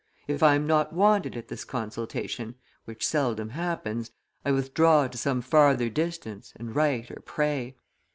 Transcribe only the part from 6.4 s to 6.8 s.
and